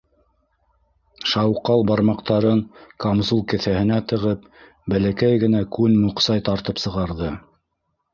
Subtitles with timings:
[1.31, 2.63] Шауҡал бармаҡтарын
[3.05, 4.47] камзул кеҫәһенә тығып,
[4.95, 7.31] бәләкәй генә күн моҡсай тартып сығарҙы.